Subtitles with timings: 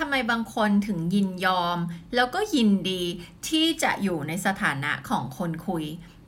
[0.00, 1.78] ทำไมบางคนถึงยินยอม
[2.14, 3.02] แล้วก็ยินดี
[3.48, 5.84] ที่จะอยู่ในสถานะของคนคุย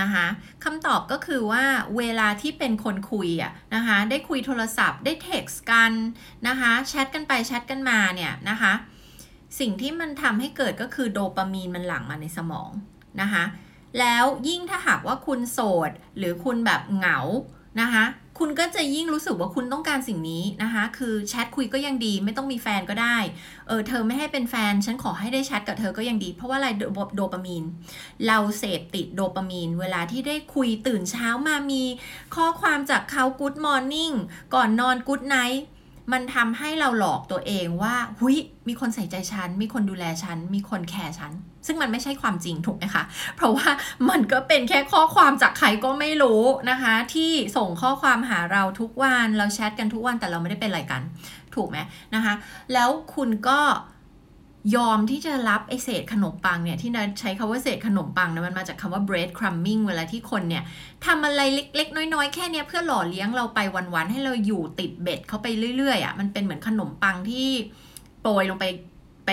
[0.00, 0.26] นะคะ
[0.64, 1.64] คำตอบก็คือว่า
[1.98, 5.92] เวลาที่เป็นคนคุยอะนะคะได้คุยโทรศัพท์ได้เท็กซ์กัน
[6.48, 8.72] นะคะแชทกันไปแชทกันมาเนี่ยนะคะ
[9.58, 12.70] สิ่งที่มันทำให้เกิดก็คือโดปามีนมันหลั่งมาในสมอง
[13.20, 13.44] นะคะ
[14.00, 17.18] แล้วยิ่งถ้าหากว่าคุณโสด หรือคุณแบบเหงา
[17.80, 18.04] นะคะ
[18.38, 23.16] คุณก็จะยิ่งรู้สึกว่าคุณต้องการสิ่งนี้นะคะ คือแชทคุยก็ยังดี ไม่ต้องมีแฟนก็ได้
[23.68, 26.68] เออเธอไม่ให้เป็นแฟน ฉันขอให้ได้แชทกับเธอก็ยังดี เพราะว่าอะไร
[27.16, 27.64] โดปามีน
[28.26, 31.82] เราเสพติดโดปามีน เวลาที่ได้คุยตื่นเช้ามามี
[32.34, 34.12] ข้อความจากเขา good morning
[34.54, 35.62] ก่อนนอน good night
[36.12, 38.36] มันทำให้เราหลอกตัวเองว่าหุย
[38.68, 41.32] มีคนใส่ใจฉัน มีคนดูแลฉัน มีคนแคร์ฉัน
[41.66, 43.02] ซึ่งมันไม่ใช่ความจริงถูกไหมคะ
[43.36, 43.68] เพราะว่า
[44.10, 51.02] มันก็เป็นแค่ข้อความจากใครก็ไม่รู้นะคะ ที่ส่งข้อความหาเราทุกวัน เราแชทกันทุกวันแต่เราไม่ได้เป็นอะไรกัน
[51.54, 51.78] ถูกไหม
[52.14, 52.34] นะคะ
[52.72, 53.60] แล้วคุณก็
[54.76, 60.64] ยอมที่จะรับไอเศษขนมปังเนี่ย ที่นะใช้คาว่าเศษขนมปังนะมันมาจากคำว่า bread crumbing เวลาที่คนเนี่ย
[61.06, 63.60] ทำอะไรเล็ก ๆ น้อย ๆ แค่เนี้ยเพื่อหล่อเลี้ยงเราไป
[63.94, 67.48] วันๆให้เราอยู่ติดเบ็ดเขาไปเรื่อยๆอะ่ะมันเป็นเหมือนขนมปังที่
[68.22, 68.66] โปรยลงไป
[69.26, 69.30] ไป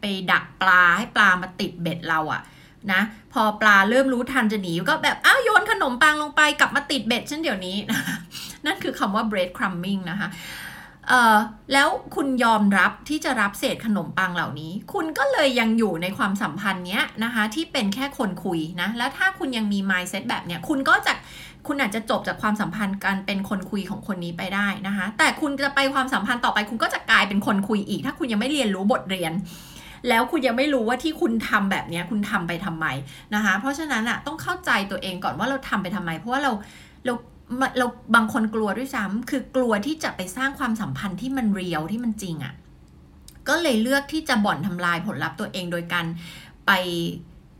[0.00, 2.42] ไปดักปลาให้ปลามาติดเบ็ดเราอะ่ะ
[2.92, 3.00] นะ
[3.32, 8.00] พอปลาเริ่มรู้ทันจะหนีก็แบบอ้าวโยนขนมปังลงไปกลับมาติดเบ็ดฉันเดี๋ยวนี้นะ
[8.66, 10.28] นั่นคือคำว่า bread crumbing นะคะ
[11.08, 11.36] เออ
[11.72, 21.12] แล้วคุณยอมรับที่จะรับเศษขนมปังเหล่านี้ คุณก็เลยยังอยู่ในความสัมพันธ์เนี้ยนะคะที่เป็นแค่คนคุยนะ แล้วถ้าคุณยังมี mindset แบบเนี้ยคุณก็จะ
[21.66, 29.32] คุณอาจจะจบจากความสัมพันธ์การเป็นคนคุยของคนนี้ไปได้นะคะ แต่คุณจะไปความสัมพันธ์ต่อไป คุณก็จะกลายเป็นคนคุยอีก ถ้าคุณยังไม่เรียนรู้บทเรียน
[30.08, 32.86] แล้วคุณยังไม่รู้ว่าที่คุณทำแบบนี้คุณทำไปทำไม
[33.34, 36.52] นะคะ เพราะฉะนั้นอะต้องเข้าใจตัวเองก่อนว่าเราทำไปทำไม เพราะว่าเรา
[37.06, 37.14] เรา
[37.78, 42.54] เราบางคนกลัวด้วยซ้ำคือกลัวที่จะไปสร้างความสัมพันธ์ที่มันเรียวที่มันจริงอะ่ะ
[43.48, 46.06] ก็เลยเลือกที่จะบ่อนทำลายผลลัพธ์ตัวเองโดยการ
[46.66, 46.72] ไป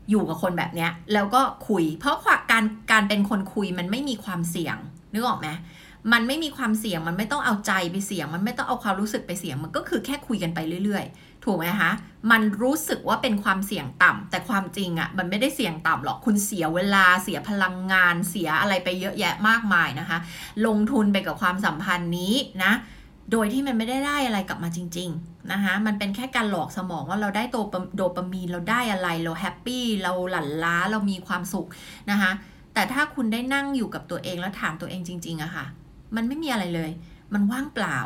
[0.09, 2.17] อยู่กับคนแบบเนี้ย แล้วก็คุย เพราะ
[2.51, 4.77] การการเป็นคนคุยมันไม่มีความเสี่ยง
[5.13, 5.47] นึกออกไหม
[6.11, 11.91] มันไม่มีความเสี่ยงมันไม่ต้องเอาใจไปเสี่ยง มันไม่ต้องเอาความรู้สึกไปเสี่ยง มันก็คือแค่คุยกันไปเรื่อยๆ ถูกไหมคะ
[12.31, 20.17] มันรู้สึกว่าเป็นความเสี่ยงต่ำแต่ความจริงอะ่ะมันไม่ได้เสี่ยงต่ำหรอกคุณเสียเวลาเสียพลังงาน เสียอะไรไปเยอะแยะมากมายนะคะ
[20.65, 22.71] ลงทุนไปกับความสัมพันธ์นี้นะ
[23.31, 27.43] โดยที่มันไม่ได้ได้อะไรกลับมาจริง ๆ นะคะ มันเป็นแค่การหลอกสมองว่าเราได้
[27.95, 31.67] โดปามีนเราได้อะไร เราแฮปปี้เราหลั่นล้าเรามีความสุข
[32.11, 32.31] นะคะ
[32.73, 35.65] แต่ถ้าคุณได้นั่งอยู่กับตัวเองแล้วถามตัวเองจริง ๆอะค่ะ
[36.15, 36.91] มันไม่มีอะไรเลย
[37.33, 37.97] มันว่างเปล่า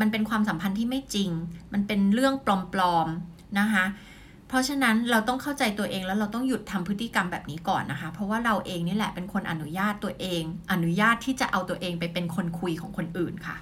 [0.00, 1.30] มันเป็นความสัมพันธ์ที่ไม่จริง
[1.72, 2.34] มันเป็นเรื่อง
[2.74, 3.84] ปลอมๆนะคะ
[4.48, 10.42] เพราะฉะนั้นเราต้องเข้าใจตัวเองแล้วเราต้องหยุดทำพฤติกรรมแบบนี้ก่อนนะคะ เพราะว่าเราเองนี่แหละเป็นคนอนุญาตตัวเอง
[10.72, 13.56] อนุญาตที่จะเอาตัวเองไปเป็นคนคุยของคนอื่นค่ะ